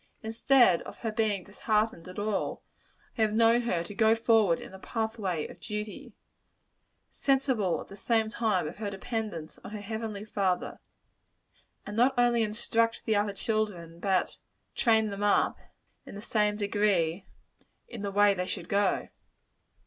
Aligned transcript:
Instead 0.23 0.81
of 0.81 0.97
her 1.01 1.11
being 1.11 1.43
disheartened 1.43 2.07
at 2.07 2.17
all, 2.17 2.63
I 3.15 3.21
have 3.21 3.33
known 3.35 3.61
her 3.61 3.83
to 3.83 3.93
go 3.93 4.15
forward 4.15 4.59
in 4.59 4.71
the 4.71 4.79
pathway 4.79 5.45
of 5.47 5.59
duty 5.59 6.13
sensible, 7.13 7.79
at 7.79 7.87
the 7.87 7.95
same 7.95 8.27
time, 8.27 8.67
of 8.67 8.77
her 8.77 8.89
dependence 8.89 9.59
on 9.63 9.69
her 9.69 9.79
Heavenly 9.81 10.25
Father 10.25 10.79
and 11.85 11.95
not 11.95 12.15
only 12.17 12.41
instruct 12.41 13.05
the 13.05 13.15
other 13.15 13.33
children, 13.33 13.99
but 13.99 14.37
"train 14.73 15.11
them 15.11 15.21
up," 15.21 15.59
in 16.07 16.19
same 16.19 16.55
good 16.55 16.71
degree, 16.71 17.27
"in 17.87 18.01
the 18.01 18.09
way 18.09 18.33
they 18.33 18.47
should 18.47 18.69
go." 18.69 19.09